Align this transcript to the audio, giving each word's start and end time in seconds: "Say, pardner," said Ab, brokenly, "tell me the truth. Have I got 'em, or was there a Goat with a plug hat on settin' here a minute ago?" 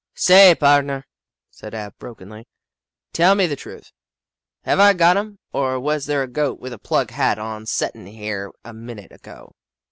"Say, 0.15 0.55
pardner," 0.55 1.05
said 1.51 1.75
Ab, 1.75 1.93
brokenly, 1.99 2.47
"tell 3.13 3.35
me 3.35 3.45
the 3.45 3.55
truth. 3.55 3.91
Have 4.63 4.79
I 4.79 4.93
got 4.93 5.15
'em, 5.15 5.37
or 5.53 5.79
was 5.79 6.07
there 6.07 6.23
a 6.23 6.27
Goat 6.27 6.59
with 6.59 6.73
a 6.73 6.79
plug 6.79 7.11
hat 7.11 7.37
on 7.37 7.67
settin' 7.67 8.07
here 8.07 8.51
a 8.65 8.73
minute 8.73 9.11
ago?" 9.11 9.53